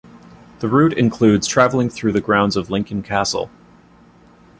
The 0.61 0.67
route 0.67 0.97
includes 0.97 1.45
travelling 1.45 1.87
through 1.91 2.13
the 2.13 2.21
grounds 2.21 2.55
of 2.57 2.71
Lincoln 2.71 3.03
Castle. 3.03 3.51